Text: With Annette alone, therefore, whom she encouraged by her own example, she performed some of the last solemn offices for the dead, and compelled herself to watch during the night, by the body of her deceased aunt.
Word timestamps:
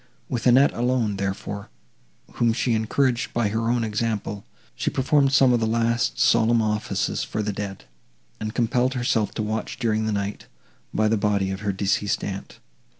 With 0.29 0.47
Annette 0.47 0.73
alone, 0.73 1.17
therefore, 1.17 1.69
whom 2.37 2.53
she 2.53 2.73
encouraged 2.73 3.33
by 3.33 3.49
her 3.49 3.69
own 3.69 3.83
example, 3.83 4.43
she 4.73 4.89
performed 4.89 5.31
some 5.31 5.53
of 5.53 5.59
the 5.59 5.67
last 5.67 6.17
solemn 6.19 6.59
offices 6.59 7.23
for 7.23 7.43
the 7.43 7.53
dead, 7.53 7.85
and 8.39 8.55
compelled 8.55 8.95
herself 8.95 9.29
to 9.35 9.43
watch 9.43 9.77
during 9.77 10.07
the 10.07 10.11
night, 10.11 10.47
by 10.91 11.07
the 11.07 11.17
body 11.17 11.51
of 11.51 11.59
her 11.59 11.71
deceased 11.71 12.23
aunt. 12.23 12.57